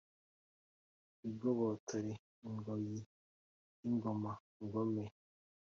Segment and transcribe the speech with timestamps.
[1.23, 2.13] bigobotore
[2.47, 2.97] ingoyi
[3.81, 4.31] y’ingoma
[4.63, 5.05] ngome